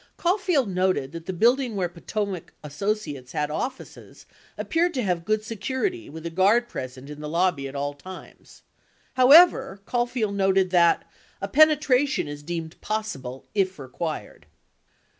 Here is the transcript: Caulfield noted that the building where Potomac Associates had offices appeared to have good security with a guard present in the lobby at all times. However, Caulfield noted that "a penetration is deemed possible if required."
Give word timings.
Caulfield 0.17 0.67
noted 0.67 1.11
that 1.11 1.27
the 1.27 1.31
building 1.31 1.75
where 1.75 1.87
Potomac 1.87 2.53
Associates 2.63 3.33
had 3.33 3.51
offices 3.51 4.25
appeared 4.57 4.95
to 4.95 5.03
have 5.03 5.23
good 5.25 5.43
security 5.43 6.09
with 6.09 6.25
a 6.25 6.31
guard 6.31 6.67
present 6.67 7.07
in 7.07 7.21
the 7.21 7.29
lobby 7.29 7.67
at 7.67 7.75
all 7.75 7.93
times. 7.93 8.63
However, 9.13 9.79
Caulfield 9.85 10.33
noted 10.33 10.71
that 10.71 11.07
"a 11.39 11.47
penetration 11.47 12.27
is 12.27 12.41
deemed 12.41 12.81
possible 12.81 13.45
if 13.53 13.77
required." 13.77 14.47